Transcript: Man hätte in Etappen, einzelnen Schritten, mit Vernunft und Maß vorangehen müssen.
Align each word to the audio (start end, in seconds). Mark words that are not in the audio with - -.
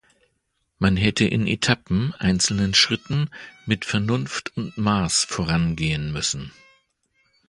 Man 0.79 0.97
hätte 0.97 1.25
in 1.25 1.45
Etappen, 1.45 2.11
einzelnen 2.15 2.73
Schritten, 2.73 3.29
mit 3.67 3.85
Vernunft 3.85 4.51
und 4.57 4.75
Maß 4.75 5.25
vorangehen 5.25 6.11
müssen. 6.11 6.51